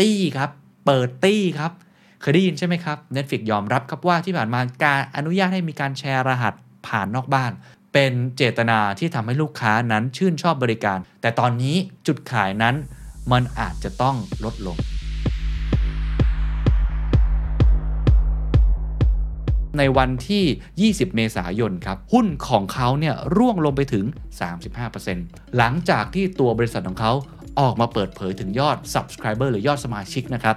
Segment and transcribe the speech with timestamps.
[0.00, 0.50] ตี้ครับ
[0.86, 1.72] เปิดตี้ครับ
[2.20, 6.54] เคยได้ยินใช่ไหมครับ Netflix ยอมรับครับว่าที่ผ่านมาการอนุญาตให้มีการแชร์รหัส
[6.86, 7.52] ผ่านนอกบ้าน
[7.92, 12.74] เป็นเจตนาที่ทำให้ลูกค้านั้นชื่นชอบบริการ แต่ตอนนี้จุดขายนั้น
[13.32, 14.78] มันอาจจะต้องลดลง
[19.78, 24.04] ในวันที่ 20 เมษายนครับ หุ้นของเขาเนี่ยร่วงลงไปถึง
[24.80, 27.12] 35%หลังจากที่ตัวบริษัทของเขา
[27.60, 30.56] ออกมาเปิดเผยถึงยอด Subscriber หรือยอดสมาชิกนะครับ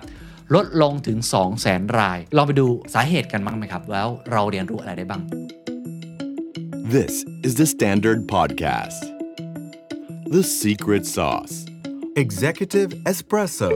[0.55, 1.17] ลดลงถึง
[1.57, 5.21] 200,000 ราย ลองไปดูสาเหตุกันบ้างไหมครับ แล้วเราเรียนรู้อะไรได้บ้าง
[6.95, 7.13] This
[7.47, 9.01] is the Standard Podcast.
[10.35, 11.55] The Secret Sauce.
[12.23, 13.71] Executive Espresso.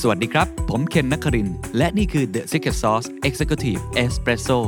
[0.00, 4.58] สวัสดีครับ ผมเคนนักครินทร์และนี่คือ The Secret Sauce Executive Espresso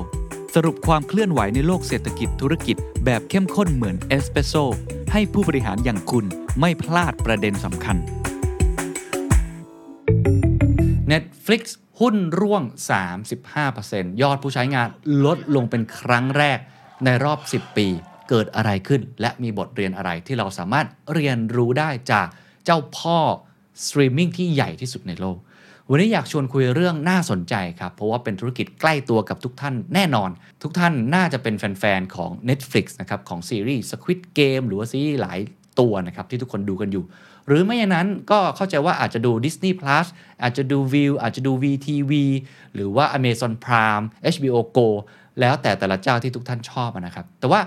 [0.54, 4.54] สรุปความเคลื่อนไหวในโลกเศรษฐกิจธุรกิจแบบเข้มข้นเหมือนเอสเปรสโซ
[5.18, 6.26] ให้ผู้บริหารอย่างคุณ
[6.60, 7.96] ไม่พลาดประเด็นสำคัญ
[11.12, 11.62] Netflix
[12.00, 12.62] หุ้นร่วง
[13.42, 14.88] 35%ยอดผู้ใช้งาน
[15.24, 16.58] ลดลงเป็นครั้งแรก
[17.04, 17.88] ในรอบ 10 ปี
[18.28, 22.28] เกิดอะไรขึ้น และมีบทเรียนอะไรที่เราสามารถเรียนรู้ได้จาก
[22.64, 23.18] เจ้าพ่อ
[23.86, 25.38] สตรีมมิ่งที่ใหญ่ที่สุดในโลก
[25.90, 30.30] วันนี้อยากชวนคุยเรื่องน่าสนใจครับ เพราะว่าเป็นธุรกิจใกล้ตัวกับทุกท่านแน่นอน
[30.62, 35.38] ทุกท่านน่าจะเป็นแฟนๆของ Netflix นะครับของซีรีส์ Squid Game หรือว่าซีรีส์หลาย
[35.80, 37.04] ตัวนะครับที่ทุกคนดูกันอยู่
[37.46, 40.06] หรือไม่อย่างนั้นก็เข้าใจว่าอาจจะดู Disney Plus
[40.42, 42.12] อาจจะดู View อาจจะดู VTV
[42.74, 44.88] หรือว่า Amazon Prime HBO Go
[45.40, 47.60] แล้วแต่แต่ละเจ้าที่ทุกท่านชอบนะครับ แต่ว่า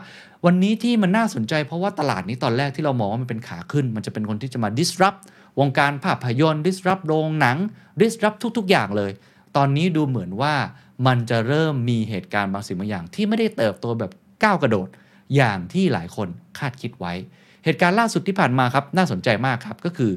[0.45, 5.22] วันนี้ที่มันน่าสนใจเพราะว่าตลาดนี้ตอนแรกที่เรามองว่ามันเป็นขาขึ้น มันจะเป็นคนที่จะมา disrupt
[5.59, 7.58] วงการภาพยนตร์ disrupt โรงหนัง
[8.02, 9.11] disrupt ทุก ๆ อย่างเลย
[9.56, 10.56] ตอนนี้ดูเหมือนว่า
[11.08, 14.11] มันจะเริ่มมีเหตุการณ์บางสิ่งบางอย่าง ที่ไม่ได้เติบโตแบบ
[14.44, 14.88] ก้าวกระโดด
[15.36, 17.14] อย่างที่หลายคนคาดคิดไว้
[17.66, 20.11] เหตุการณ์ล่าสุดที่ผ่านมาครับน่าสนใจมากครับก็คือ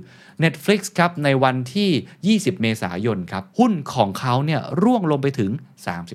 [0.45, 5.51] Netflix ครับในวันที่ 20 เมษายนครับหุ้นของเขาเนี่ยร่วงลงไปถึง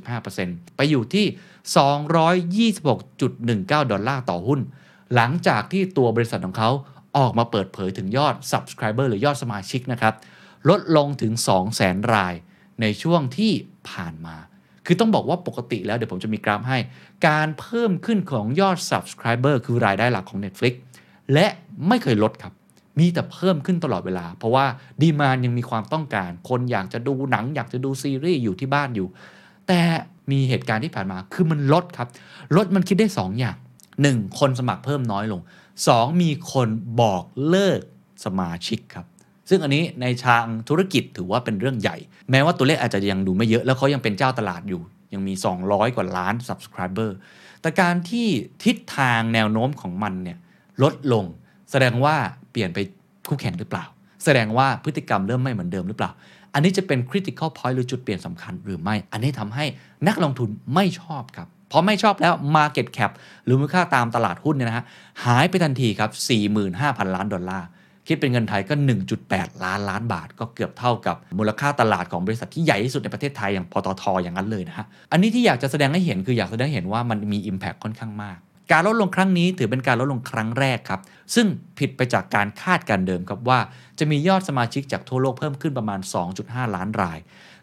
[0.05, 1.25] 35%ไปอยู่ที่
[2.65, 4.59] 226.19 ดอลลาร์ต่อหุ้น
[5.15, 6.69] หลังจากที่ตัวบริษัทของเขา
[7.17, 10.13] ออกมาเปิดเผยถึงยอด Subscriber หรือยอดสมาชิกนะครับ
[10.69, 11.33] ลดลงถึง
[11.73, 12.33] 200,000 ราย
[12.81, 13.51] ในช่วงที่
[13.89, 14.35] ผ่านมา
[14.85, 16.77] คือต้องบอกว่าปกติแล้วเดี๋ยวผมจะมีกราฟให้
[17.27, 20.73] การเพิ่มขึ้นของยอด Subscriber คือรายได้หลักของ Netflix
[21.33, 21.47] และ
[21.87, 22.53] ไม่เคยลดครับ
[22.99, 24.65] มีแต่เพิ่มขึ้นตลอดเวลา เพราะว่า
[25.01, 29.07] ดีมานยังมีความต้องการ คนอยากจะดูหนัง อยากจะดูซีรีส์อยู่ที่บ้านอยู่
[29.67, 29.81] แต่
[30.31, 32.07] มีเหตุการณ์ที่ผ่านมาคือมันลดครับ
[32.55, 33.57] ลดมันคิดได้ 2 อย่าง
[33.97, 34.39] 1.
[34.39, 35.41] คนสมัครเพิ่มน้อยลง
[35.85, 36.21] 2.
[36.21, 36.67] มีคน
[37.01, 37.81] บอกเลิก
[38.25, 39.05] สมาชิกครับ
[39.49, 41.97] ซึ่งอันนี้ในทางธุรกิจถือว่าเป็นเรื่องใหญ่
[42.31, 44.81] แม้ว่าตัวเลขอาจจะยังดูไม่เยอะ แล้วเขายังเป็นเจ้าตลาดอยู่
[45.13, 45.33] ยังมี
[45.65, 47.11] 200 กว่าล้าน subscriber
[47.61, 48.27] แต่การที่
[48.63, 50.37] ทิศทางแนวโน้มของมันเนี่ย
[50.83, 51.25] ลดลง
[51.71, 52.15] แสดงว่า
[52.51, 52.79] เปลี่ยนไป
[53.27, 53.85] คู่แข่งหรือเปล่า
[54.25, 56.11] แสดงว่าพฤติกรรมเริ่มไม่เหมือนเดิมหรือเปล่า
[56.53, 59.65] อันนี้จะเป็น critical point หรือจุดเปลี่ยนสำคัญหรือไม่ อันนี้ทำให้
[60.07, 63.11] นักลงทุนไม่ชอบครับ พราะไม่ชอบแล้ว market cap
[63.45, 64.85] หรือมูลค่าตามตลาดหุ้นเนี่ยนะฮะ
[65.25, 66.11] หายไปทันทีครับ
[66.63, 67.67] 45,000 ล้านดอลลาร์
[68.07, 68.73] คิดเป็นเงินไทยก็
[69.19, 78.37] 1.8 ล้านล้านบาท ก็เกือบเท่ากับมูลค่าตลาดของบริษัทที่ใหญ่ที่สุดในประเทศไทยอย่างปตทอย่างนั้นเลยนะฮะอันนี้ที่อยากจะแสดงให้เห็นคืออยากแสดงให้เห็นว่ามันมี impact ค่อนข้างมาก
[78.71, 81.01] การลดลงครั้งนี้ถือเป็นการลดลงครั้งแรกครับ
[81.35, 81.47] ซึ่ง
[81.79, 83.59] ผิดไปจากการคาดการเดิมครับว่า
[83.99, 85.99] จะมียอดสมาชิกจากทั่วโลกเพิ่มขึ้นประมาณ
[86.37, 87.19] 2.5 ล้านราย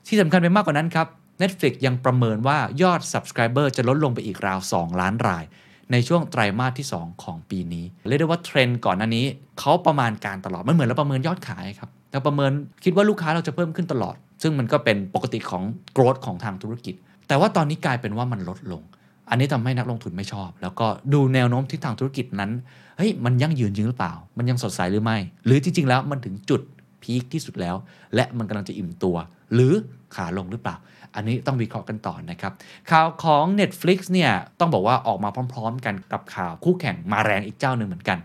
[0.07, 1.07] ที่สำคัญไปมากกว่านั้นครับ
[1.41, 5.45] Netflix ยังประเมินว่ายอด Subscriber จะลดลงไปอีกราว 2 ล้านราย
[5.93, 9.25] ในช่วงไตรมาสที่ 2 ของปีนี้ เรียกได้ว่าเทรนด์ก่อนหน้านี้
[9.59, 12.53] เขาประมาณการตลอดมันเหมือนเราประเมินยอดขายครับเราประเมิน
[12.84, 15.62] คิดว่าลูกค้าเราจะเพิ่มขึ้นตลอด ซึ่งมันก็เป็นปกติของ
[15.97, 16.94] growth ของทางธุรกิจ
[17.28, 18.83] แต่ว่าตอนนี้กลายเป็นว่ามันลดลง
[19.31, 22.50] อันนี้ทำให้นักลงทุนไม่ชอบ แล้วก็ดูแนวโน้มที่ทางธุรกิจนั้น
[22.99, 26.61] เฮ้ยมันยั่งยืนจริงหรือเปล่า มันยังสดใสหรือไม่ หรือจริง ๆ แล้วมันถึงจุด
[27.03, 27.77] พีคที่สุดแล้ว
[28.15, 29.17] และมันกำลังจะอิ่มตัว
[29.55, 29.73] หรือ
[30.15, 30.77] ขาลงหรือเปล่า
[31.15, 32.53] อันนี้ต้องวิเคราะห์กันต่อนะครับ
[32.91, 38.19] ข่าวของ Netflix เนี่ยต้องบอกว่าออกมาพร้อม ๆ กันกับข่าวคู่แข่งมาแรงอีกเจ้าหนึ่งเหมือนกัน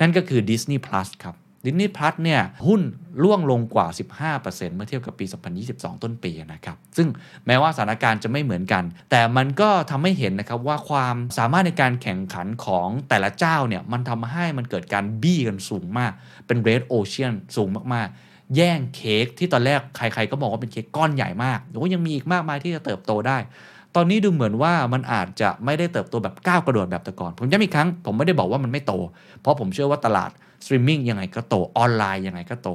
[0.00, 2.82] นั่นก็คือ Disney Plus ครับ Disney Plus เนี่ยหุ้น
[3.22, 3.86] ร่วงลงกว่า
[4.32, 5.24] 15%เมื่อเทียบกับปี
[5.64, 7.08] 2022 ต้นปีนะครับ ซึ่ง
[7.46, 16.12] แม้ว่าสถานการณ์จะไม่เหมือนกัน แต่มันก็ทำให้เห็นนะครับว่าความสามารถในการแข่งขันของแต่ละเจ้าเนี่ยมันทำให้มันเกิดการบี้กันสูงมาก
[16.46, 18.16] เป็น red ocean สูงมากๆ
[18.56, 23.38] แย่งเค้กที่ตอนแรกใคร ๆ ก็บอกว่าเป็นเค้กก้อนใหญ่มากแต่ว่ายังมีอีกมากมายที่จะเติบโตได้
[23.96, 28.94] ตอนนี้ดูเหมือนว่ามันอาจจะไม่ได้เติบโตแบบก้าวกระโดดแบบแต่ก่อน ผมย้ำอีกครั้ง ผมไม่ได้บอกว่ามันไม่โต
[29.40, 30.30] เพราะผมเชื่อว่าตลาด
[30.64, 32.68] สตรีมมิ่งยังไงก็โตออนไลน์ยังไงก็โต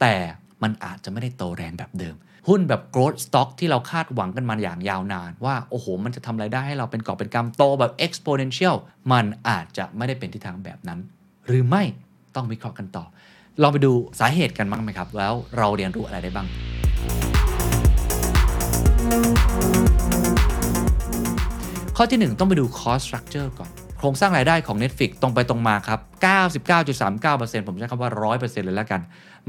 [0.00, 0.14] แต่
[0.62, 2.16] มันอาจจะไม่ได้โตแรงแบบเดิม
[2.48, 8.76] หุ้นแบบ growth stock ที่เราคาดหวังกันมาอย่างยาวนาน ว่า โอ้โห มันจะทำรายได้ให้เราเป็นกอบเป็นกำโตแบบ exponential
[9.12, 10.98] มันอาจจะไม่ได้เป็นทิศทางแบบนั้น
[11.46, 11.82] หรือไม่
[12.34, 13.04] ต้องวิเคราะห์กันต่อ
[13.62, 16.46] ลองไปดูสาเหตุกันบ้างไหมครับ แล้วเราเรียนรู้อะไรได้บ้าง
[21.96, 26.00] ข้อที่ 1 ต้องไปดู cost structure ก่อน โครงสร้างรายได้ของ Netflix ตรงไปตรงมาครับ
[26.84, 29.00] 99.39%ผมใช้คำว่า 100%เลยแล้วกัน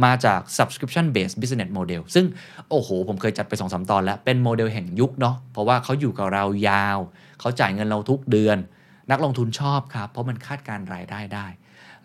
[0.03, 2.25] มาจาก subscription based business model ซึ่ง
[2.69, 6.99] โอ้โห ผมเคยจัดไป 2-3 ตอนแล้ว เป็นโมเดลแห่งยุคเนาะเพราะว่าเขาอยู่กับเรายาว
[7.39, 8.57] เขาจ่ายเงินเราทุกเดือน
[9.11, 11.45] นักลงทุนชอบครับ เพราะมันคาดการรายได้ได้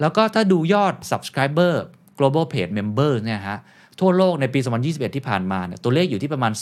[0.01, 1.75] แล้วก็ถ้าดูยอด subscriber
[2.19, 3.59] global page member เนี่ยฮะ
[4.01, 6.53] ทั่วโลกในปี 2021 ที่ผ่านมาเนี่ยตัวเลขอยู่ที่ประมาณ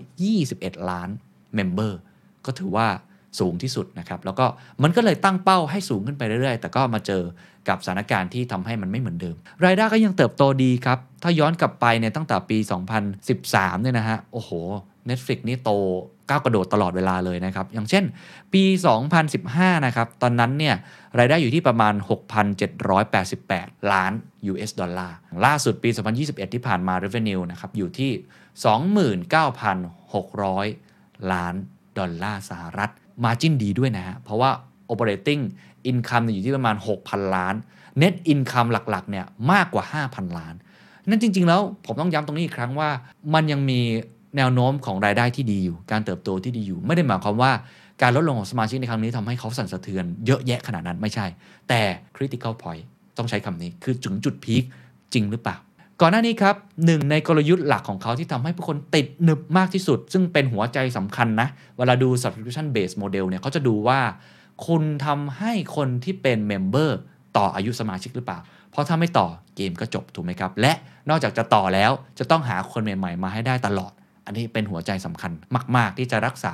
[0.00, 1.08] 221 ล้าน
[1.58, 1.92] member
[2.46, 2.88] ก็ถือว่า
[3.40, 4.46] สูงที่สุดนะครับ แล้วก็
[4.82, 7.22] มันก็เลยตั้งเป้าให้สูงขึ้นไปเรื่อยๆ แต่ก็มาเจอ
[7.68, 12.58] กับสถานการณ์ที่ทำให้มันไม่เหมือนเดิม รายได้ก็ยังเติบโตดีครับ ถ้าย้อนกลับไปเนี่ยตั้งแต่ปี
[13.20, 14.50] 2013 เนี่ยนะฮะ โอ้โห
[15.08, 15.70] Netflix นี่โต
[16.28, 18.04] ก้าวกระโดดตลอดเวลาเลยนะครับ อย่างเช่น
[18.52, 18.62] ปี
[19.24, 20.74] 2015 นะครับ ตอนนั้นเนี่ย
[21.18, 21.94] รายได้อยู่ที่ประมาณ
[22.72, 24.12] 6,788 ล้าน
[24.52, 25.90] US ดอลลาร์ ล่าสุดปี
[26.22, 28.12] 2021 ที่ผ่านมา revenue นะครับ อยู่ที่
[29.54, 31.54] 29,600 ล้าน
[31.98, 32.90] ดอลลาร์สหรัฐ
[33.24, 34.50] มาจิ้นดีด้วยนะฮะ เพราะว่า
[34.92, 35.42] operating
[35.90, 37.54] income อยู่ที่ประมาณ 6,000 ล้าน
[38.02, 40.54] net income หลักๆ เนี่ยมากกว่า 5,000 ล้าน
[41.08, 42.90] นั่นจริง ๆ แล้วผมต้องย้ำตรงนี้อีกครั้งว่า
[43.34, 43.80] มันยังมี
[44.36, 47.52] แนวโน้มของรายได้ที่ดีอยู่ การเติบโตที่ดีอยู่ ไม่ได้หมายความว่า
[48.02, 51.26] การลดลงของสมาชิกในครั้งนี้ทำให้เขาสั่นสะเทือนเยอะแยะขนาดนั้นไม่ใช่
[51.68, 51.80] แต่
[52.16, 52.84] critical point
[53.18, 54.62] ต้องใช้คำนี้คือถึงจุดพีค
[55.12, 55.56] จริงหรือเปล่า
[56.00, 56.54] ก่อนหน้านี้ครับ
[56.84, 61.48] หนึ่งในกลยุทธ์หลักของเขาที่ทำให้ผู้คนติดหนึบมากที่สุด ซึ่งเป็นหัวใจสำคัญนะ
[61.78, 64.00] เวลาดู subscription based model เนี่ยเขาจะดูว่า
[64.66, 66.98] คุณทำให้คนที่เป็น member
[67.36, 68.38] ต่ออายุสมาชิกหรือเปล่า
[68.70, 69.26] เพราะถ้าไม่ต่อ
[69.56, 70.72] เกมก็จบถูกไหมครับ และ
[71.08, 73.92] นอกจากจะต่อแล้วจะต้องหาคนใหม่ ๆ มาให้ได้ตลอด
[74.26, 75.32] อันนี้เป็นหัวใจสำคัญ
[75.76, 76.52] มาก ๆ ที่จะรักษา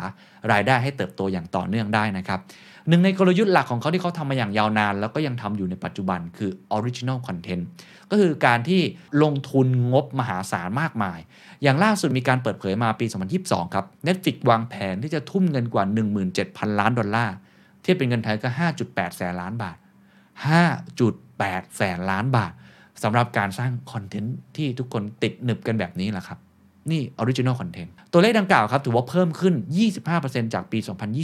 [0.53, 2.41] รายได้ให้เติบโตอย่างต่อเนื่องได้นะครับ
[2.89, 7.65] หนึ่งในกลยุทธ์หลักของเขาที่เขาทำมาอย่างยาวนาน แล้วก็ยังทำอยู่ในปัจจุบันคือ original content
[8.11, 8.81] ก็คือการที่
[9.23, 11.19] ลงทุนงบมหาศาลมากมาย
[11.63, 13.07] อย่างล่าสุดมีการเปิดเผยมาปี
[13.41, 15.85] 2022 ครับ Netflix วางแผนที่จะทุ่มเงินกว่า
[16.33, 17.35] 17,000 ล้านดอลลาร์
[17.83, 18.49] เทียบเป็นเงินไทยก็
[18.83, 19.77] 5.8 แสนล้านบาท
[20.57, 22.53] 5.8 แสนล้านบาท
[23.03, 26.39] สำหรับการสร้างคอนเทนต์ที่ทุกคนติดหนึบกันแบบนี้แหละครับ
[26.91, 29.55] นี่ Original Content ตัวเลขดังกล่าวครับถือว่าเพิ่มขึ้น
[30.05, 30.79] 25%จากปี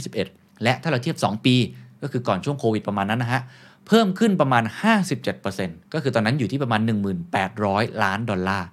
[0.09, 1.55] 2021 และถ้าเราเทียบ 2 ปี
[2.01, 3.41] ก็คือก่อนช่วงโควิดประมาณนั้นนะฮะ
[3.87, 4.63] เพิ่มขึ้นประมาณ
[5.27, 6.81] 57%ก็คือตอนนั้นอยู่ที่ประมาณ
[7.41, 8.67] 1,800 ล้านดอลลาร์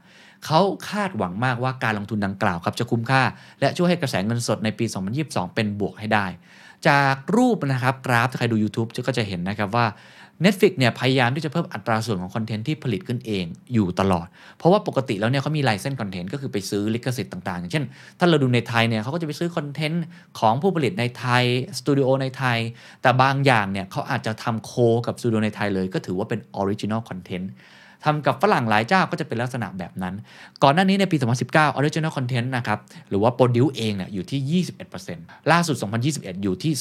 [0.47, 0.61] เขา
[0.91, 3.23] คาดหวังมากว่าการลงทุนดังกล่าวครับจะคุ้มค่า
[3.61, 4.85] และช่วยให้กระแสเงินสดในปี
[5.21, 6.27] 2022 เป็นบวกให้ได้
[6.89, 9.87] จากรูปนะครับกราฟถ้าใครดู YouTube ก็จะเห็นนะครับว่า
[10.45, 13.45] Netflix เนี่ยพยายามที่จะเพิ่มอัตราส่วนของคอนเทนต์ที่ผลิตขึ้นเอง
[13.75, 14.27] อยู่ตลอด
[14.59, 17.85] เพราะว่าปกติแล้วเนี่ยเขามี license content ก็คือไปซื้อลิขสิทธิ์ต่างๆ อย่างเช่น
[18.19, 20.05] ถ้าเราดูในไทยเนี่ยเขาก็จะไปซื้อคอนเทนต์
[20.39, 21.45] ของผู้ผลิตในไทย
[21.79, 22.59] สตูดิโอในไทย
[23.03, 24.73] แต่บางอย่างเนี่ยเขาอาจจะทำ co
[25.07, 27.53] กับสตูดิโอในไทยเลย ก็ถือว่าเป็น original content
[28.05, 30.15] ทำกับฝรั่งหลายเจ้าก็จะเป็นลักษณะแบบนั้น
[30.63, 31.17] ก่อนหน้านี้ในปี
[31.47, 32.79] 2019 Original Content นะครับ
[33.09, 34.65] หรือว่า Produce เองเนี่ยอยู่ที่
[35.01, 36.73] 21%ล่าสุด 2021 อยู่ที่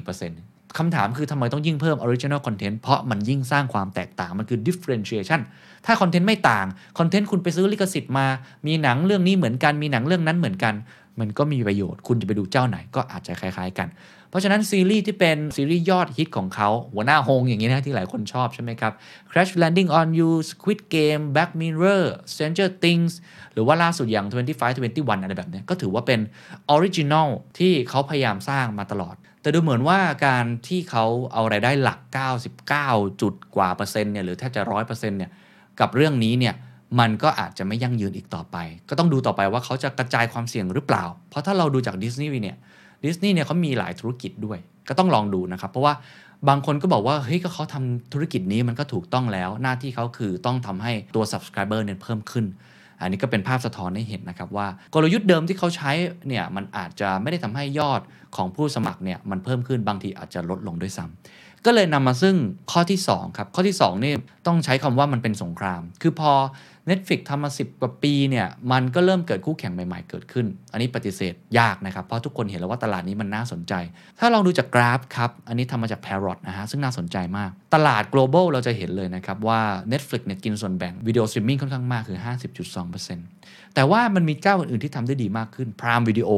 [0.00, 5.40] 34% คำถามคือทำไมต้องยิ่งเพิ่ม Original Content เพราะมันยิ่งสร้างความแตกต่าง มันคือ differentiation
[5.86, 6.66] ถ้าคอนเทนต์ไม่ต่าง
[6.98, 8.26] คอนเทนต์คุณไปซื้อลิขสิทธิ์มา
[8.66, 10.74] มีหนังเรื่องนี้เหมือนกัน มีหนังเรื่องนั้นเหมือนกัน
[11.20, 13.88] มันก็มีประโยชน์ คุณจะไปดูเจ้าไหนก็อาจจะคล้ายๆกัน
[14.30, 18.92] เพราะฉะนั้นซีรีส์ที่เป็นซีรีส์ยอดฮิตของเขา หัวหน้าฮงอย่างนี้นะที่หลายคนชอบใช่ไหมครับ
[19.30, 23.12] Crash Landing on You Squid Game Black Mirror Stranger Things
[23.52, 24.34] หรือว่าล่าสุดอย่าง 25
[24.92, 26.20] 21 อะไรแบบนี้ก็ถือว่าเป็น
[26.70, 31.98] original ที่เขาพยายามสร้างมาตลอด แต่ดูเหมือนว่าการที่เขาเอารายได้หลัก
[32.60, 35.30] 99 จุดกว่าเปอร์เซ็นต์เนี่ยหรือแทบจะร้อยเปอร์เซ็นต์เนี่ย
[35.80, 36.54] กับเรื่องนี้เนี่ย
[37.00, 38.56] มันก็อาจจะไม่ยั่งยืนอีกต่อไป
[38.88, 42.56] ก็ต้องดูต่อไปว่าเขาจะกระจายความเสี่ยงหรือเปล่า เพราะถ้าเราดูจากดิสนีย์เนี่ย
[43.04, 45.94] ดิสนีย์เนี่ยเขามีหลายธุรกิจด้วย ก็ต้องลองดูนะครับ เพราะว่า
[46.48, 52.46] บางคนก็บอกว่าเฮ้ยก็เขาทำธุรกิจนี้มันก็ถูกต้องแล้ว หน้าที่เขาคือต้องทำให้ตัว subscriber เนี่ยเพิ่มขึ้น
[53.00, 55.90] อันนี้ก็เป็นภาพสะท้อนให้เห็นนะครับว่ากลยุทธ์เดิมที่เขาใช้
[56.28, 58.00] เนี่ยมันอาจจะไม่ได้ทำให้ยอด
[58.36, 62.36] ของผู้สมัครเนี่ยมันเพิ่มขึ้นบางทีอาจจะลดลงด้วยซ้ำ ก็เลยนำมาซึ่ง
[62.72, 64.14] ข้อที่ 2 ครับ ข้อที่ 2 นี่
[64.46, 66.32] ต้องใช้คำว่ามันเป็นสงคราม คือพอ
[66.90, 73.74] Netflix ทำมา 10 กว่าปีเนี่ยมันก็เริ่มเกิดคู่แข่งใหม่ๆเกิดขึ้น อันนี้ปฏิเสธยากนะครับ เพราะทุกคนเห็นแล้วว่าตลาดนี้มันน่าสนใจ
[74.18, 79.60] ถ้าลองดูจากกราฟครับ อันนี้ทำมาจาก Parrot นะฮะซึ่งน่าสนใจมาก ตลาด global เราจะเห็นเลยนะครับว่า
[79.92, 82.18] Netflix เนี่ยกินส่วนแบ่งวิดีโอสตรีมมิ่งค่อนข้างมากคือ
[82.96, 86.30] 50.2%แต่ว่ามันมีเจ้าอื่นๆที่ทำได้ดีมากขึ้น Prime Video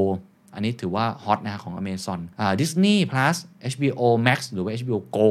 [0.54, 3.36] อันนี้ถือว่า hot นะฮะของ Amazon อ่า Disney Plus
[3.72, 5.28] HBO Max หรือว่า HBO Go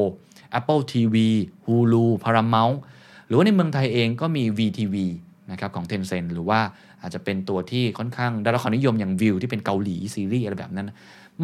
[0.60, 1.16] Apple TV
[1.66, 2.78] Hulu Paramount
[3.28, 4.96] หรือว่าในเมืองไทยเองก็มี WeTV
[5.52, 6.60] นะครับของ Tencent หรือว่า
[7.02, 10.92] อาจจะเป็นตัวที่ค่อนข้างได้รับความนิยมอย่างวิวที่เป็นเกาหลีซีรีส์อะไรแบบนั้น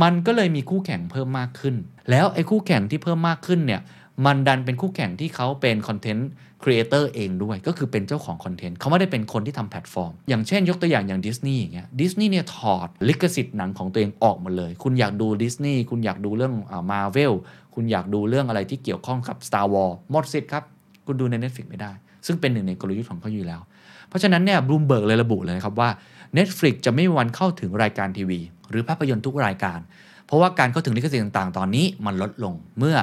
[0.02, 1.76] มันก็เลยมีคู่แข่งเพิ่มมากขึ้น
[2.10, 3.82] แล้วไอ้คู่แข่งที่เพิ่มมากขึ้นเนี่ย
[4.26, 16.54] มันดันเป็นคู่แข่งที่เขาเป็น content creator เองด้วย ก็คือเป็นเจ้าของคอนเทนต์เขาไม่ได้เป็นคนที่ทำแพลตฟอร์ม อย่างเช่นยกตัวอย่างอย่างดิสนีย์อย่างเงี้ยดิสนีย์เนี่ยถอดลิขสิทธิ์หนังของตัวเองออกหมดเลย คุณอยากดูดิสนีย์คุณอยากดูเรื่อง
[16.92, 17.34] มาเวล
[17.76, 20.64] คุณอยากดูเรื่องอะไรที่เกี่ยวข้องกับ Star Wars หมดสิทธิ์ครับ
[21.06, 21.92] คุณดูใน Netflix ไม่ได้
[22.26, 23.62] ซึ่งเป็นหนึ่งในกลยุทธ์ของเขาอยู่แล้ว
[24.10, 25.90] เพราะฉะนั้นเนี่ยบลูมเบิร์กเลยระบุเลยนะครับว่า
[26.38, 28.40] Netflix จะไม่มีวันเข้าถึงรายการทีวี
[28.70, 29.80] หรือภาพยนตร์ทุกรายการ
[30.28, 32.98] เพราะว่าการเข้าถึงลิขสิทธิ์ต่างๆ ตอนนี้มันลดลงเมื่อ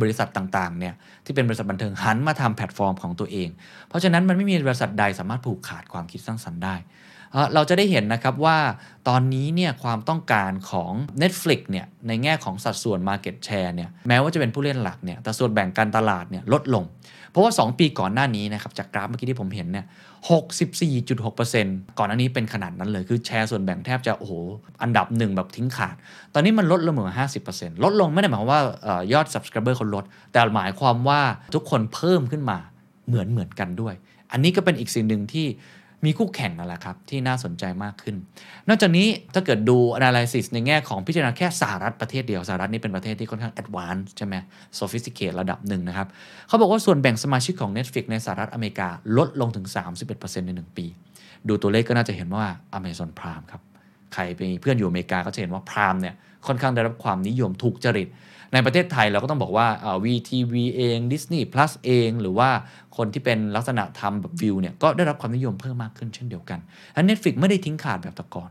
[0.00, 3.48] บริษัทต่างๆเนี่ยที่เป็นบริษัทบันเทิงหันมาทำแพลตฟอร์มของตัวเอง
[3.88, 6.76] เพราะฉะนั้นมันไม่มีบริษัทใดสามารถผูกขาดความคิดสร้างสรรค์ได้
[7.54, 8.58] เราจะได้เห็นนะครับว่า
[9.08, 16.84] ตอนนี้เนี่ยความต้องการของ Netflix เนี่ยในแง่ของสัดส่วน Market Share เนี่ยแม้ว่าจะเป็นผู้เล่นหลักเนี่ยแต่ส่วนแบ่งการตลาดเนี่ยลดลง
[17.34, 19.86] เพราะว่า 2 ปีก่อนหน้านี้นะครับจากกราฟเมื่อกี้ที่ผมเห็นเนี่ย
[21.10, 24.32] 64.6%ก่อนหน้านี้เป็นขนาดนั้นเลยคือแชร์ส่วนแบ่งแทบจะโอ้โห
[24.82, 25.94] อันดับหนึ่งแบบทิ้งขาด
[26.34, 28.60] ตอนนี้มันลดลงเหมือน50%ลดลงไม่ได้หมายความว่า
[29.12, 31.20] ยอด Subscriber คนลด แต่หมายความว่า
[31.54, 32.58] ทุกคนเพิ่มขึ้นมา
[33.08, 33.94] เหมือนเหมือนกันด้วย
[34.32, 35.46] อันนี้ก็เป็นอีกสิ่งหนึ่งที่
[36.04, 38.16] มีคู่แข่งนั่นแหละครับที่น่าสนใจมากขึ้น
[38.68, 44.34] นอกจากนี้ถ้าเกิดดู analysis ในแง่ของพิจารณาแค่สหรัฐประเทศเดียวสหรัฐนี่เป็นประเทศที่ค่อนข้าง advanced ใช่ไหม
[44.78, 46.08] sophisticate ระดับหนึ่งนะครับ
[46.48, 49.66] เขาบอกว่าส่วนแบ่งสมาชิกของ Netflix ในสหรัฐอเมริกาลดลงถึง
[50.06, 50.86] 31%ใน 1 ปี
[51.48, 52.46] ดูตัวเลขก็น่าจะเห็นว่า
[52.78, 53.62] Amazon Prime ครับ
[54.14, 56.14] ใครเป็นเพื่อนอยู่อเมริกาก็จะเห็นว่า Prime เนี่ย
[56.46, 58.08] ค่อนข้างได้รับความนิยมถูกจริต
[58.54, 59.66] ในประเทศไทยเราก็ต้องบอกว่า
[60.04, 62.48] WeTV เอง Disney Plus เอง หรือว่า
[62.96, 66.58] คนที่เป็นลักษณะทำแบบวิวเนี่ยก็ได้รับความนิยมเพิ่มมากขึ้นเช่นเดียวกัน
[66.94, 68.50] อัน Netflix ไม่ได้ทิ้งขาดแบบแต่ก่อน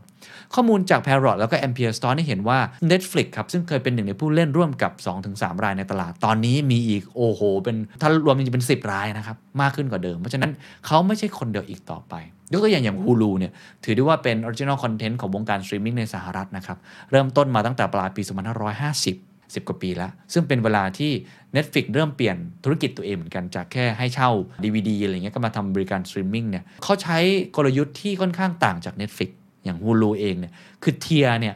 [0.54, 2.58] ข้อมูลจาก Parrot แล้วก็ a m p e r Store ได้เห็นว่า
[2.90, 4.92] Netflix ครับ ซึ่งเคยเป็นหนึ่งในผู้เล่นร่วมกับ
[5.28, 10.50] 2-3 รายในตลาด ตอนนี้มีอีกโอ้โห เป็นถ้ารวมจริงๆเป็น 10 รายนะครับ มากขึ้นกว่าเดิม เพราะฉะนั้น
[10.86, 12.14] เขาไม่ใช่คนเดียวอีกต่อไป
[12.52, 13.52] ยกตัวอย่างอย่าง Hulu เนี่ย
[13.84, 16.78] ถือได้ว่าเป็น original content ของวงการสตรีมมิ่งในสหรัฐนะครับ
[17.10, 21.12] เริ่มต้นมาตั้งแต่ปลายปี 2550 10 กว่าปีแล้ว ซึ่งเป็นเวลาที่
[21.56, 24.30] Netflix เริ่มเปลี่ยนธุรกิจตัวเองเหมือนกันจากแค่ให้เช่า
[24.62, 27.18] DVD อะไรเงี้ยก็มาทำบริการสตรีมมิ่งเนี่ยเขาใช้
[27.56, 29.30] กลยุทธ์ที่ค่อนข้างต่างจาก Netflix
[29.64, 31.54] อย่าง Hulu เองเนี่ยคือเทียเนี่ย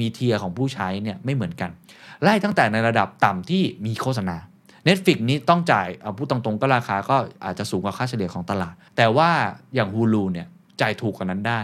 [0.00, 1.70] มีเทียของผู้ใช้เนี่ยไม่เหมือนกัน
[2.22, 4.36] ไล่ตั้งแต่ในระดับต่ำที่มีโฆษณา
[4.88, 9.30] Netflix นี้ต้องจ่ายเอาพูดตรงๆก็ราคาก็อาจจะสูงกว่าค่าเฉลี่ยของตลาด แต่ว่า
[9.74, 10.46] อย่าง Hulu เนี่ย
[10.80, 11.60] จ่ายถูกกว่านั้นได้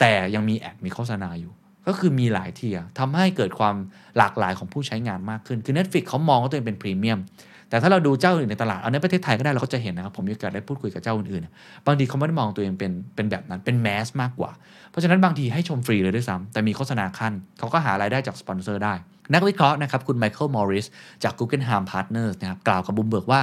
[0.00, 1.52] แต่ยังมี ad มีโฆษณาอยู่
[1.86, 3.76] ก็คือมีหลาย tier ทำให้เกิดความ
[4.18, 7.20] หลากหลายของผู้ใช้งานมากขึ้น คือ Netflix เขามองว่าตัวเองเป็นพรีเมียม
[7.68, 14.50] แต่ถ้าเราดูเจ้าอื่นในตลาด เอาในประเทศไทยก็ได้เราก็จะเห็นนะครับ ผมมีโอกาสได้พูดคุยกับเจ้าอื่นๆ บางทีเขาไม่ได้มองตัวเองเป็นเป็นแบบนั้น เป็น mass มากกว่า
[14.90, 18.94] เพราะฉะนั้นบางทีให้ชมฟรีเลยด้วยซ้ำแต่มีโฆษณาคั่นเขาก็หารายได้จากสปอนเซอร์ได้
[19.34, 20.86] นักวิเคราะห์นะครับ คุณ Michael Morris
[21.22, 23.40] จาก Guggenheim Partners นะครับ กล่าวกับบุมเบิร์กว่า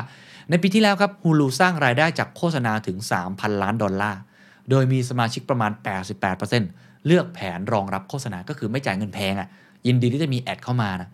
[0.49, 2.97] ในปีที่แล้วครับ Hulu สร้างรายได้จากโฆษณาถึง
[3.29, 4.19] 3,000 ล้านดอลลาร์
[4.69, 5.71] โดยมีสมาชิกประมาณ
[6.35, 9.49] 88% เลือกแผนรองรับโฆษณาก็คือไม่จ่ายเงินแพงอ่ะ
[9.87, 11.09] ยินดีที่จะมี ad เข้ามานะ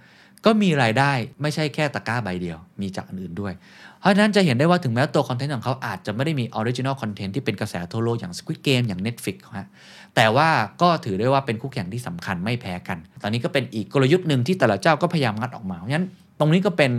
[0.46, 1.12] ก็มีรายได้
[1.42, 3.54] ไม่ใช่แค่ตะกร้าใบเดียว มีจากอื่นด้วย
[4.00, 9.68] เพราะฉะนั้นจะเห็นได้ว่าถึงแม้ตัวคอนเทนต์ของเขาอาจจะไม่ได้มี original content ที่เป็นกระแสทั่วโลกอย่าง Squid Game อย่าง Netflix ฮะ
[10.15, 10.50] แต่ว่า
[10.82, 16.08] ก็ถือได้ว่าเป็นคู่แข่งที่สำคัญไม่แพ้กัน ตอนนี้ก็เป็นอีกกลยุทธ์หนึ่งที่แต่ละเจ้าก็พยายามงัดออกมาเพราะฉะนั้น
[16.39, 16.92] ตรงนี้ก็เป็น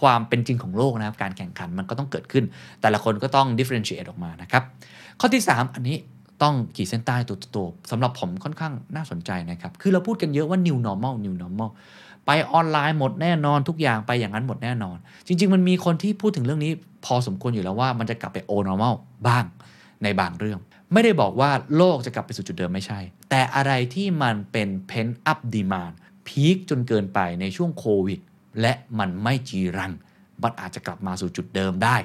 [0.00, 2.44] ความเป็นจริงของโลกนะครับ การแข่งขันมันก็ต้องเกิดขึ้น
[2.82, 4.62] แต่ละคนก็ต้อง differentiate ออกมานะครับ
[5.20, 5.96] ข้อที่ 3 อันนี้
[6.42, 11.70] ต้องขีดเส้นใต้ตัวๆสำหรับผมค่อนข้างน่าสนใจนะครับ คือเราพูดกันเยอะว่า new normal new normal
[12.26, 16.72] ไปออนไลน์หมดแน่นอนทุกอย่างไปอย่างนั้นหมดแน่นอน จริง ๆ มันมีคนที่พูดถึงเรื่องนี้
[17.04, 18.94] พอสมควรอยู่แล้วว่ามันจะกลับไป o normal
[19.26, 19.44] บ้าง
[20.02, 20.58] ในบางเรื่อง
[20.92, 25.94] ไม่ได้บอกว่าโลกจะกลับไปสู่จุดเดิมไม่ใช่ แต่อะไรที่มันเป็น pent up demand
[26.26, 28.20] พีคจนเกินไปในช่วงโควิด
[28.60, 29.92] และมันไม่จีรัน
[30.42, 31.96] มันอาจจะกลับมาสู่จุดเดิมได้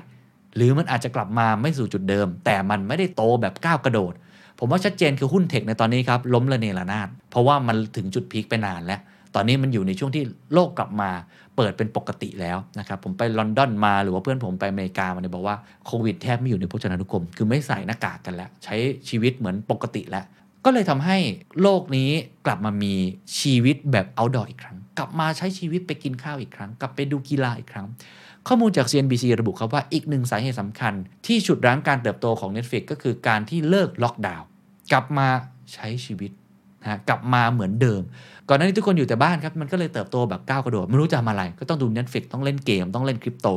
[0.56, 4.14] หรือมันอาจจะกลับมาไม่สู่จุดเดิม แต่มันไม่ได้โตแบบก้าวกระโดด
[4.60, 9.00] ผมว่าชัดเจนคือหุ้นเทคในตอนนี้ครับล้มละเนระนาดเพราะว่ามันถึงจุดพีคไปนานแล้ว
[9.36, 11.10] ตอนนี้มันอยู่ในช่วงที่โลกกลับมา
[11.56, 18.76] เปิดเป็นปกติแล้วนะครับผมไปลอนดอนมาหรือว่าเพื่อนผมไปอเมริกามาเนี่ยบอกว่าโควิดแทบไม่อยู่ในพจนานุกรม คือไม่ใส่หน้ากากกันแล้ว ใช้
[19.10, 20.26] ชีวิตเหมือนปกติแล้ว
[20.66, 21.18] ก็เลยทำให้
[21.62, 22.10] โลกนี้
[22.46, 22.94] กลับมามี
[23.40, 27.88] ชีวิตแบบ outdoor อีกครั้ง กลับมาใช้ชีวิตไปกินข้าวอีกครั้ง กลับไปดูกีฬาอีกครั้ง
[28.48, 30.94] ข้อมูลจาก CNBC ระบุครับว่าอีกหนึ่งสาเหตุสำคัญ
[31.26, 34.48] ที่ฉุดรั้งการเติบโตของ Netflix ก็คือการที่เลิกล็อกดาวน์
[34.92, 35.28] กลับมา
[35.74, 36.32] ใช้ชีวิต
[36.82, 38.02] นะกลับมาเหมือนเดิม
[38.50, 43.48] ก่อนหน้านี้ทุกคนอยู่แต่บ้านครับ มันก็เลยเติบโตแบบก้าวกระโดด ไม่รู้จะทำอะไร ก็ต้องดู Netflix ต้องเล่นเกม ต้องเล่นคริปโต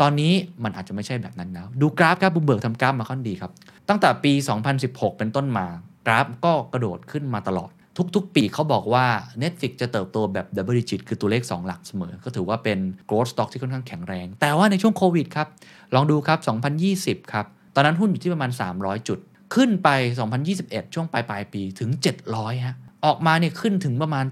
[0.00, 0.32] ตอนนี้
[0.64, 3.50] มันอาจจะไม่ใช่แบบนั้นแล้ว ดูกราฟครับบุมเบิร์กทำกราฟมาค่อนดีครับ
[3.88, 4.32] ตั้งแต่ปี
[4.76, 5.66] 2016 เป็นต้นมา
[6.06, 7.70] กราฟก็กระโดดขึ้นมาตลอด
[8.16, 9.06] ทุกๆ ปีเขาบอกว่า
[9.42, 12.78] Netflix จะเติบโตแบบ double digit คือตัวเลข 2 หลักเสมอ ก็ถือว่าเป็น
[13.08, 15.48] growth stock ที่ค่อนข้างแข็งแรง แต่ว่าในช่วงโควิดครับ
[15.94, 16.38] ลองดูครับ
[16.86, 19.18] 2020 ครับ ตอนนั้นหุ้นอยู่ที่ประมาณ 300 จุด
[19.54, 19.88] ขึ้นไป
[20.42, 21.90] 2021 ช่วงปลายปลายปีถึง
[22.28, 24.24] 700ฮะออกมาเนี่ยขึ้นถึงประมาณ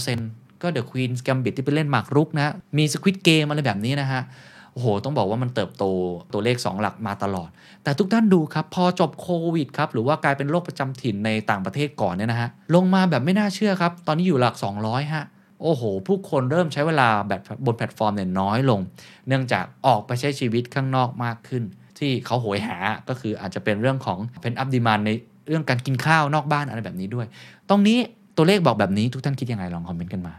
[0.00, 4.22] 70%ก็ The Queen's Gambit ที่ไปเล่นหมากรุกนะมี Squid Game อะไรแบบนี้นะฮะ
[4.72, 5.84] โอ้โห ต้องบอกว่ามันเติบโต
[6.32, 7.48] ตัวเลข 2 หลักมาตลอด
[7.84, 15.24] แต่ทุกท่านดูครับ พอจบโควิดครับ หรือว่ากลายเป็นโรคประจำถิ่นในต่างประเทศก่อนเนี่ยนะฮะ ลงมาแบบไม่น่าเชื่อครับ ตอนนี้อยู่หลัก 200 ฮะ
[15.62, 18.80] โอ้โห ผู้คนเริ่มใช้เวลาแบบบนแพลตฟอร์มเนี่ยน้อยลง
[19.28, 21.62] เนื่องจากออกไปใช้ชีวิตข้างนอกมากขึ้น
[21.98, 22.76] ที่เขาโหยหา
[23.08, 25.10] ก็คืออาจจะเป็นเรื่องของ pent-up demand ใน
[25.48, 27.26] เรื่องการกินข้าวนอกบ้านอะไรแบบนี้ด้วย
[27.68, 27.98] ตรงนี้
[28.36, 30.34] ตัวเลขบอกแบบนี้ทุกท่านคิดยังไงลองคอมเมนต์กันมา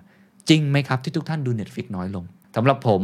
[0.50, 2.24] จริงไหมครับที่ทุกท่านดู Netflix น้อยลง
[2.56, 3.02] สำหรับผม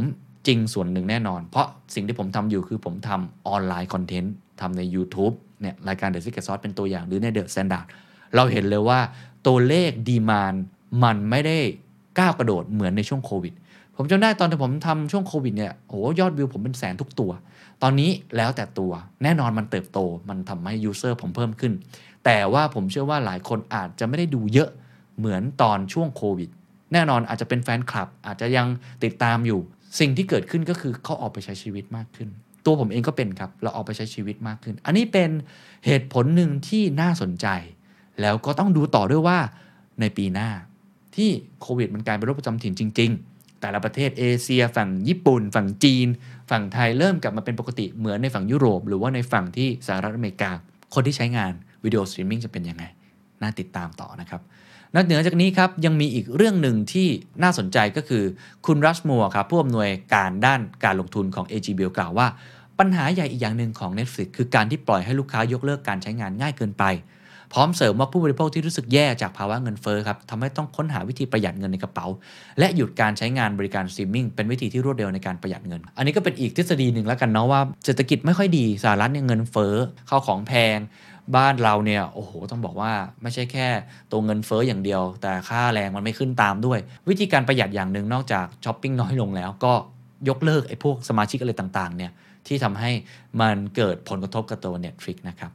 [0.50, 7.86] จริงส่วนหนึ่งแน่นอน เพราะสิ่งที่ผมทำอยู่คือผมทำ online content ทำใน YouTube เนี่ยรายการ The Secret Sauce เป็นตัวอย่างหรือใน The Standard
[8.36, 9.00] เราเห็นเลยว่า
[9.48, 10.53] ตัวเลข demand
[11.03, 11.58] มันไม่ได้
[12.20, 13.53] ก้าวกระโดดเหมือนในช่วงโควิด
[13.96, 17.32] ผมจำได้ตอนที่ผมทำช่วงโควิดเนี่ยโอ้ยอดวิวผมเป็นแสนทุกตัว
[17.82, 18.91] ตอนนี้แล้วแต่ตัว
[19.24, 21.74] แน่นอนมันเติบโต มันทำให้ user ผมเพิ่มขึ้น
[22.25, 24.70] แต่ว่าผมเชื่อว่าหลายคนอาจจะไม่ได้ดูเยอะ
[25.18, 26.50] เหมือนตอนช่วงโควิด
[26.94, 28.68] แน่นอนอาจจะเป็นแฟนคลับอาจจะยัง
[29.03, 29.62] ติดตามอยู่
[30.00, 32.29] สิ่งที่เกิดขึ้นก็คือเขาออกไปใช้ชีวิตมากขึ้น
[32.65, 35.29] ตัวผมเองก็เป็นครับ เราออกไปใช้ชีวิตมากขึ้น อันนี้เป็น
[35.86, 37.48] เหตุผลหนึ่งที่น่าสนใจ
[38.22, 39.39] แล้วก็ต้องดูต่อด้วยว่า
[40.01, 40.50] ในปีหน้า
[41.15, 41.29] ที่
[41.62, 46.08] โควิดมันกลายเป็นโรคประจำถิ่นจริง ๆ แต่ละประเทศเอเชีย ฝั่งญี่ปุ่น ฝั่งจีน
[46.50, 50.51] ฝั่งไทยเริ่มกลับมาเป็นปกติเหมือนในฝั่งยุโรป หรือว่าในฝั่งที่สหรัฐอเมริกา
[50.93, 51.51] คนที่ใช้งาน
[51.84, 52.84] วิดีโอสตรีมมิ่งจะเป็นยังไง
[53.41, 54.41] น่าติดตามต่อนะครับ
[54.96, 57.08] นอกเหนือจากนี้ครับยังมีอีกเรื่องหนึ่งที่
[57.43, 58.24] น่าสนใจก็คือ
[58.65, 62.27] คุณ Russ Mould ครับผู้อำนวยการด้านการลงทุนของ AJ Bell กล่าวว่า
[62.79, 66.86] ปัญหาใหญ่อีกอย่างหนึ่งของ Netflix คือการที่ปล่อยให้ลูกค้ายกเลิกการใช้งานง่ายเกินไป
[67.53, 72.05] พร้อมเสริมว่าผู้บริโภคที่รู้สึกแย่จากภาวะเงินเฟ้อครับทำให้ต้องค้นหาวิธีประหยัดเงินในกระเป๋า
[72.60, 79.74] และหยุดการใช้งานบริการสตรีมมิ่งเป็นวิธีที่รวดเร็วในการประหยัดเงิน อันนี้ก็เป็นอีกทฤษฎีหนึ่งแล้วกันเนาะว่าเศรษฐกิจไม่ค่อยดีสหรัฐเนี่ยเงินเฟ้อ
[80.10, 80.77] ข้าวของแพง
[81.36, 83.67] บ้านเราเนี่ยโอ้โหต้องบอกว่าไม่ใช่แค่
[84.12, 89.74] ตัวเงินเฟ้ออย่างเดียว แต่ค่าแรงมันไม่ขึ้นตามด้วย วิธีการประหยัดอย่างหนึ่งนอกจากช้อปปิ้งน้อยลงแล้วก็
[90.29, 92.12] ยกเลิกไอ้พวกสมาชิกอะไรต่างๆเนี่ย
[92.48, 92.91] ที่ทำให้
[93.41, 95.51] มันเกิดผลกระทบกับตัว Netflix นะครับ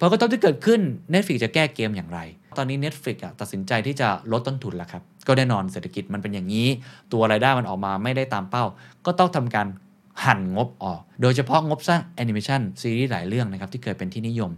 [0.00, 0.80] ผลกระทบที่เกิดขึ้น
[1.12, 2.20] Netflix จะแก้เกมอย่างไร
[2.56, 6.68] ตอนนี้ Netflix อะตัดสินใจที่จะลดต้นทุนแล้วครับ ก็แน่นอนเศรษฐกิจมันเป็นอย่างนี้
[7.12, 8.64] ตัวรายได้มันออกมาไม่ได้ตามเป้า
[9.06, 9.66] ก็ต้องทำการ
[10.24, 14.50] หั่นงบออก โดยเฉพาะงบสร้างแอนิเมชันซีรีส์หลายเรื่องนะครับที่เคยเป็นที่นิยม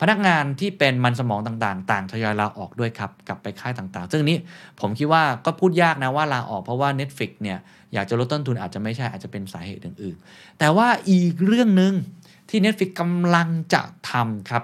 [0.00, 4.38] พนักงานที่เป็นมันสมองต่างๆ ต่างทยอยลาออกด้วยครับ กลับไปค่ายต่างๆ ซึ่งนี้
[4.80, 7.58] ผมคิดว่าก็พูดยากนะว่าลาออกเพราะว่า Netflix เนี่ย
[7.94, 11.94] อยากจะลดต้นทุนอาจจะไม่ใช่อาจจะเป็นสาเหตุอื่นๆ แต่ว่าอีกเรื่องหนึ่ง
[12.48, 14.62] ที่ Netflix กำลังจะทำครับ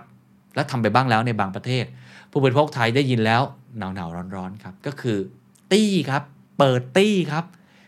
[0.55, 1.85] และทำไปบ้างแล้วในบางประเทศ
[2.31, 3.43] ผู้บริโภคไทยได้ยินแล้ว
[3.79, 5.19] หนาวๆร้อนๆครับก็คือ
[5.73, 6.23] ตี้ครับ
[6.59, 7.45] เปิดตี้ครับ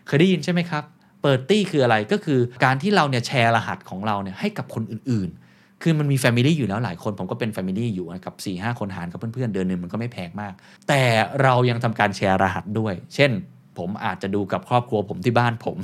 [0.07, 0.83] เคยได้ยินใช่ไหมครับ
[1.27, 10.53] เปิดตี้คืออะไรก็คือการที่เราเนี่ยแชร์รหัสของเราเนี่ยให้กับคนอื่นๆ คือมันมี family อยู่แล้วหลายคน ผมก็เป็น family อยู่กับสี่ห้าคนหารกับเพื่อนๆ เดือนหนึ่งมันก็ไม่แพงมาก
[10.87, 11.01] แต่
[11.43, 13.31] เรายังทำการแชร์รหัสด้วย เช่น
[13.77, 15.77] ผมอาจจะดูกับครอบครัวผมที่บ้านผม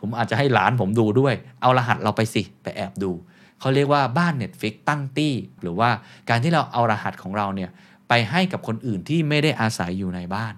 [0.00, 3.10] ผมอาจจะให้หลานผมดูด้วย เอารหัสเราไปสิไปแอบดู
[3.60, 5.90] เขาเรียกว่าบ้าน Netflix ตั้งตี้ หรือว่า
[6.30, 7.70] การที่เราเอารหัสของเราเนี่ย
[8.08, 10.54] ไปให้กับคนอื่นที่ไม่ได้อาศัยอยู่ในบ้าน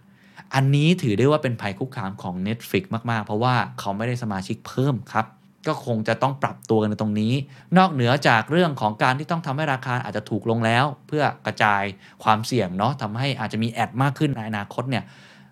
[0.55, 5.27] อันนี้ถือได้ว่าเป็นภัยคุกคามของ Netflix มากๆ เพราะว่าเขาไม่ได้สมาชิกเพิ่มครับ
[5.67, 7.33] ก็คงจะต้องปรับตัวกันในตรงนี้
[7.79, 11.83] นอกเหนือจากเรื่องของการที่ต้องทำให้ราคาอาจจะถูกลงแล้ว เพื่อกระจาย
[12.25, 15.05] ความเสี่ยงเนาะทำให้อาจจะมีแอดมากขึ้นในอนาคตเนี่ย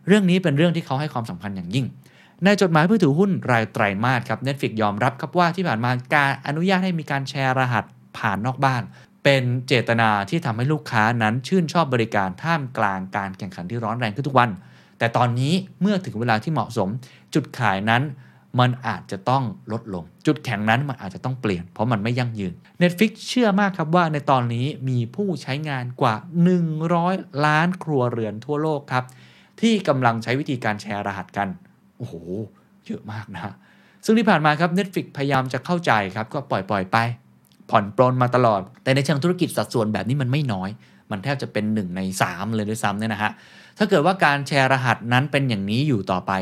[0.06, 1.86] เรื่องนี้เป็นเรื่องที่เขาให้ความสำคัญอย่างยิ่ง
[2.44, 7.84] ในจดหมายผู้ถือหุ้นรายไตรมาสครับ Netflix ยอมรับครับว่าที่ผ่านมาการอนุญาตให้มีการแชร์รหัส
[8.18, 8.82] ผ่านนอกบ้าน
[9.24, 14.50] เป็นเจตนาที่ทำให้ลูกค้านั้นชื่นชอบบริการท่ามกลางการแข่งขันที่ร้อนแรงขึ้นทุกวัน
[15.00, 16.88] แต่ตอนนี้เมื่อถึงเวลาที่เหมาะสม
[17.34, 18.02] จุดขายนั้น
[18.60, 26.14] มันอาจจะต้องลดลง จุดแข็งนั้นมันอาจจะต้องเปลี่ยน เพราะมันไม่ยั่งยืน Netflix เชื่อมากครับว่าในตอนนี้มีผู้ใช้งานกว่า
[26.80, 29.04] 100 ล้านครัวเรือนทั่วโลกครับ
[29.60, 31.48] ที่กำลังใช้วิธีการแชร์รหัสกัน
[31.98, 32.14] โอ้โห
[32.86, 33.54] เยอะมากนะ
[34.04, 36.96] ซึ่งที่ผ่านมาครับ Netflix พยายามจะเข้าใจครับ ก็ปล่อยปล่อยไป
[37.70, 40.70] ผ่อนปลนมาตลอด แต่ในเชิงธุรกิจสัดส่วนแบบนี้มันไม่น้อย
[41.10, 43.32] มันแทบจะเป็น 1 ใน 3 เลยด้วยซ้ำเนี่ยนะฮะ
[43.82, 46.32] ถ้าเกิดว่าการแชร์รหัสนั้นเป็นอย่างนี้อยู่ต่อไป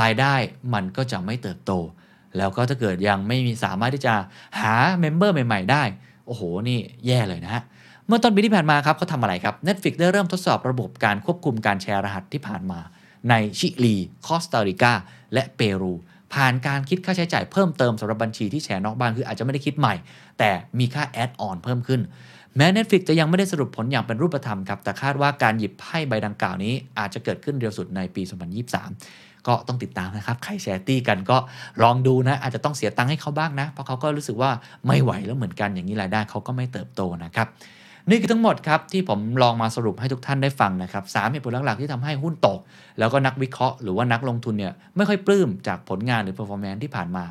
[0.00, 0.34] รายได้
[0.74, 1.72] มันก็จะไม่เติบโต
[2.36, 4.14] แล้วก็ถ้าเกิดยังไม่มีสามารถที่จะ
[4.60, 5.82] หาเมมเบอร์ใหม่ ๆ ได้
[6.26, 7.62] โอ้โห นี่แย่เลยนะฮะ
[8.06, 12.80] เมื่อต้นปีที่ผ่านมาครับเขาทำอะไรครับ Netflix ได้เริ่มทดสอบระบบการควบคุมการแชร์รหัสที่ผ่านมา
[13.30, 13.96] ในชิลี
[14.26, 14.92] คอสตาริกา
[15.34, 15.94] และเปรู
[16.34, 19.94] ผ่านการคิดค่าใช้จ่ายเพิ่มเติมสำหรับบัญชีที่แชร์นอกบ้านคืออาจจะไม่ได้คิดใหม่
[20.38, 22.00] แต่มีค่าแอดออนเพิ่มขึ้น
[22.58, 28.22] แม้ Netflix จะยังไม่ได้สรุปผลอย่างเป็นรูปธรรมครับ แต่คาดว่าการหยิบไพ่ใบดังกล่าวนี้ อาจจะเกิดขึ้นเร็วสุดในปี
[28.84, 31.38] 2023 ก็ต้องติดตามนะครับ ใครแชร์ตี้กันก็
[31.82, 34.50] ลองดูนะ อาจจะต้องเสียตังค์ให้เขาบ้างนะ เพราะเขาก็รู้สึกว่า
[34.86, 37.46] ไม่ไหวแล้วเหมือนกันอย่างนี้รายได้เขาก็ไม่เติบโตนะครับ
[38.10, 42.58] นี่คือทั้งหมดครับที่ผมลองมาสรุปให้ทุกท่านได้ฟังนะครับสามเหตุผลหลักๆที่ทำให้หุ้นตก
[42.98, 47.24] แล้วก็นักวิเคราะห์หรือว่านักลงทุนเนี่ยไม่ค่อยปลื้มจากผลงานหรือ performance ที่ผ่านมา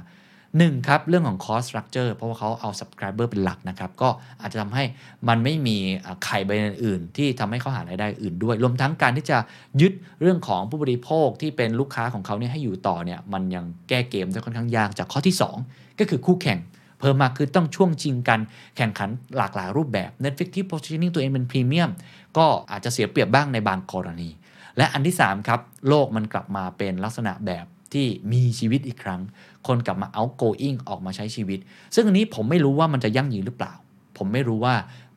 [0.52, 4.10] 1ครับเรื่องของ cost structure เพราะว่าเขาเอา subscriber เป็นหลักนะครับ ก็
[4.42, 4.84] อาจจะทำให้
[5.28, 5.78] มันไม่มี
[6.26, 6.52] ไข่ใบ
[6.86, 9.38] อื่น ที่ทำให้เขาหารายได้อื่นด้วย รวมทั้งการที่จะ
[9.82, 15.36] ยึดเรื่องของผู้บริโภคที่เป็นลูกค้าของเขาเนี่ยให้อยู่ต่อเนี่ยมันยังแก้เกมได้ค่อนข้างยากจากข้อที่
[15.68, 16.60] 2 ก็คือคู่แข่ง
[17.00, 18.40] เพิ่มมากคือต้องช่วงชิงกัน
[18.78, 21.90] แข่งขันหลากหลายรูปแบบ Netflix ที่ positioning ตัวเองเป็นพรีเมียม
[22.38, 24.30] ก็อาจจะเสียเปรียบบ้างในบางกรณี
[24.78, 29.22] และอันที่ 3 ครับ โลกมันกลับมาเป็นลักษณะแบบที่มีชีวิตอีกครั้ง
[29.68, 31.60] คนกลับมา outgoing ออกมาใช้ชีวิต
[31.96, 33.74] ซึ่งอันนี้ผมไม่รู้ว่ามันจะยั่งยืนหรือเปล่า
[34.18, 34.76] ผมไม่รู้ว่า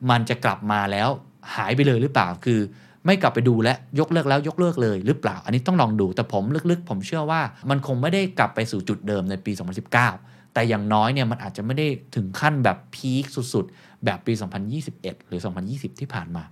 [0.09, 1.09] มันจะกลับมาแล้ว
[1.55, 2.59] หายไปเลยหรือเปล่า คือ
[3.05, 14.33] ไม่กลับไปดูและยกเลิกแล้วยกเลิกเลยหรือเปล่า อันนี้ต้องลองดูแต่ผมลึกๆ ผมเชื่อว่ามันคงไม่ได้กลับไปสู่จุดเดิมในปี 2019 แต่อย่างน้อยเนี่ยมันอาจจะไม่ได้ถึงขั้นแบบพีคสุดๆ แบบปี
[14.79, 16.43] 2021 หรือ 2020 ที่ผ่านมา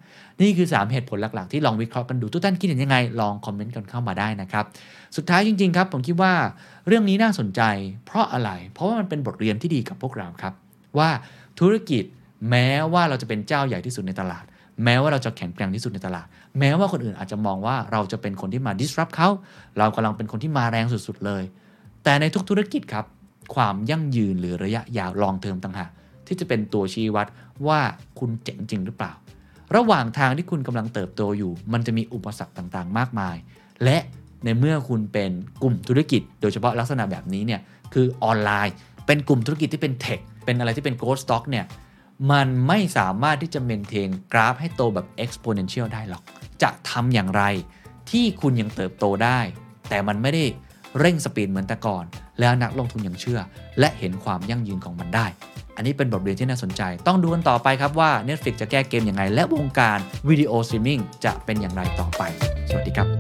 [0.42, 4.66] นี่คือ 3 เหตุผลหลักๆ ที่ลองวิเคราะห์กันดู ทุกท่านคิดเห็นยังไง ลองคอมเมนต์กันเข้ามาได้นะครับ
[5.18, 6.34] สุดท้ายจริงๆครับ ผมคิดว่า
[6.88, 7.62] เรื่องนี้น่าสนใจ
[8.06, 10.54] เพราะอะไร เพราะว่ามันเป็นบทเรียนที่ดีกับพวกเราครับ
[10.98, 11.10] ว่า
[11.60, 12.04] ธุรกิจ
[12.50, 14.46] แม้ว่าเราจะเป็นเจ้าใหญ่ที่สุดในตลาด
[14.84, 16.28] แม้ว่าเราจะแข็งแกร่งที่สุดในตลาด
[16.60, 19.30] แม้ว่าคนอื่นอาจจะมองว่าเราจะเป็นคนที่มา disrupt เขา
[19.78, 21.44] เรากำลังเป็นคนที่มาแรงสุดๆเลย
[22.04, 23.06] แต่ในทุกธุรกิจครับ
[23.56, 25.92] ความยั่งยืนหรือระยะยาวลองเทอมต่างหาก
[26.28, 27.28] ที่จะเป็นตัวชี้วัด
[27.68, 27.80] ว่า
[28.20, 29.14] คุณเจ๋งจริงหรือเปล่า
[29.76, 33.36] ระหว่างทางที่คุณกำลังเติบโตอยู่ มันจะมีอุปสรรคต่างๆ มากมาย
[33.84, 33.98] และ
[34.44, 35.32] ในเมื่อคุณเป็น
[35.62, 37.62] กลุ่มธุรกิจ โดยเฉพาะลักษณะแบบนี้เนี่ย
[37.94, 38.74] คือออนไลน์
[39.06, 41.66] เป็นกลุ่มธุรกิจที่เป็นเทคเป็นอะไรที่เป็น growth stock เนี่ย
[42.32, 46.24] มันไม่สามารถที่จะเมนเทนกราฟให้โตแบบ exponential ได้หรอก
[46.62, 47.44] จะทำอย่างไร
[48.12, 49.40] ที่คุณยังเติบโตได้
[49.90, 50.44] แต่มันไม่ได้
[51.00, 52.06] เร่ง speed เหมือนแต่ก่อน
[52.40, 53.40] แล้วนักลงทุนยังเชื่อ
[53.80, 55.28] และเห็นความยั่งยืนของมันได้
[55.76, 59.98] อันนี้เป็นบทเรียนที่น่าสนใจ ต้องดูกันต่อไปครับว่า Netflix จะแก้เกมยังไง และวงการ
[60.30, 62.24] วิดีโอสตรีมมิ่งจะเป็นอย่างไรต่อไป
[62.70, 63.19] สวัสดีครับ